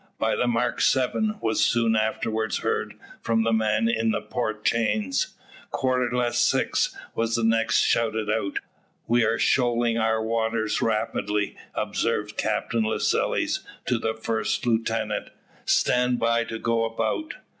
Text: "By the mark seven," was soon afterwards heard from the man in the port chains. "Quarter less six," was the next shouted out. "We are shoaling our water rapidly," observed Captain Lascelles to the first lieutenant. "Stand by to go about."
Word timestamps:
"By 0.17 0.35
the 0.35 0.47
mark 0.47 0.81
seven," 0.81 1.35
was 1.41 1.63
soon 1.63 1.95
afterwards 1.95 2.57
heard 2.61 2.95
from 3.21 3.43
the 3.43 3.53
man 3.53 3.87
in 3.87 4.09
the 4.09 4.19
port 4.19 4.65
chains. 4.65 5.35
"Quarter 5.69 6.17
less 6.17 6.39
six," 6.39 6.97
was 7.13 7.35
the 7.35 7.43
next 7.43 7.83
shouted 7.83 8.27
out. 8.27 8.57
"We 9.05 9.23
are 9.23 9.37
shoaling 9.37 9.99
our 9.99 10.19
water 10.23 10.67
rapidly," 10.81 11.55
observed 11.75 12.35
Captain 12.35 12.81
Lascelles 12.83 13.59
to 13.85 13.99
the 13.99 14.15
first 14.15 14.65
lieutenant. 14.65 15.29
"Stand 15.65 16.17
by 16.17 16.45
to 16.45 16.57
go 16.57 16.85
about." 16.85 17.35